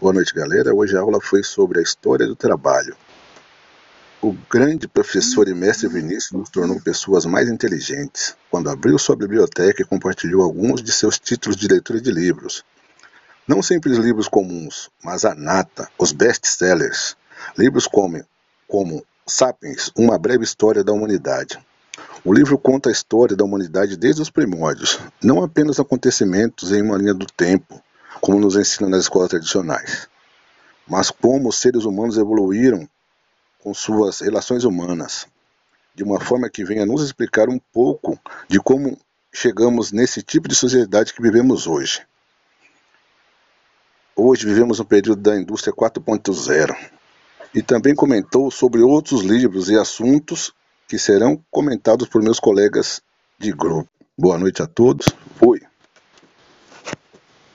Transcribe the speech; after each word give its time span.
Boa 0.00 0.14
noite, 0.14 0.32
galera. 0.32 0.74
Hoje 0.74 0.96
a 0.96 1.00
aula 1.00 1.20
foi 1.20 1.42
sobre 1.42 1.78
a 1.78 1.82
história 1.82 2.26
do 2.26 2.34
trabalho. 2.34 2.96
O 4.22 4.34
grande 4.50 4.88
professor 4.88 5.46
e 5.46 5.52
mestre 5.52 5.88
Vinícius 5.88 6.32
nos 6.32 6.48
tornou 6.48 6.80
pessoas 6.80 7.26
mais 7.26 7.50
inteligentes 7.50 8.34
quando 8.50 8.70
abriu 8.70 8.98
sua 8.98 9.14
biblioteca 9.14 9.82
e 9.82 9.84
compartilhou 9.84 10.40
alguns 10.40 10.82
de 10.82 10.90
seus 10.90 11.18
títulos 11.18 11.54
de 11.54 11.68
leitura 11.68 12.00
de 12.00 12.10
livros. 12.10 12.64
Não 13.46 13.62
sempre 13.62 13.92
os 13.92 13.98
livros 13.98 14.26
comuns, 14.26 14.88
mas 15.04 15.26
a 15.26 15.34
nata, 15.34 15.86
os 15.98 16.12
best-sellers. 16.12 17.14
Livros 17.58 17.86
como, 17.86 18.24
como 18.66 19.04
Sapiens, 19.26 19.92
Uma 19.94 20.18
Breve 20.18 20.44
História 20.44 20.82
da 20.82 20.94
Humanidade. 20.94 21.58
O 22.24 22.32
livro 22.32 22.56
conta 22.56 22.88
a 22.88 22.92
história 22.92 23.36
da 23.36 23.44
humanidade 23.44 23.98
desde 23.98 24.22
os 24.22 24.30
primórdios, 24.30 24.98
não 25.22 25.44
apenas 25.44 25.78
acontecimentos 25.78 26.72
em 26.72 26.80
uma 26.80 26.96
linha 26.96 27.12
do 27.12 27.26
tempo, 27.26 27.82
como 28.20 28.38
nos 28.38 28.56
ensinam 28.56 28.90
nas 28.90 29.02
escolas 29.02 29.30
tradicionais, 29.30 30.08
mas 30.86 31.10
como 31.10 31.48
os 31.48 31.58
seres 31.58 31.84
humanos 31.84 32.18
evoluíram 32.18 32.88
com 33.58 33.72
suas 33.74 34.20
relações 34.20 34.64
humanas, 34.64 35.26
de 35.94 36.02
uma 36.02 36.20
forma 36.20 36.48
que 36.48 36.64
venha 36.64 36.86
nos 36.86 37.02
explicar 37.02 37.48
um 37.48 37.58
pouco 37.72 38.18
de 38.48 38.58
como 38.60 38.98
chegamos 39.32 39.92
nesse 39.92 40.22
tipo 40.22 40.48
de 40.48 40.54
sociedade 40.54 41.12
que 41.12 41.22
vivemos 41.22 41.66
hoje. 41.66 42.02
Hoje 44.16 44.46
vivemos 44.46 44.80
um 44.80 44.84
período 44.84 45.22
da 45.22 45.36
indústria 45.36 45.72
4.0 45.72 46.76
e 47.54 47.62
também 47.62 47.94
comentou 47.94 48.50
sobre 48.50 48.82
outros 48.82 49.22
livros 49.22 49.70
e 49.70 49.76
assuntos 49.76 50.52
que 50.86 50.98
serão 50.98 51.42
comentados 51.50 52.08
por 52.08 52.22
meus 52.22 52.40
colegas 52.40 53.00
de 53.38 53.52
grupo. 53.52 53.88
Boa 54.18 54.36
noite 54.36 54.62
a 54.62 54.66
todos. 54.66 55.06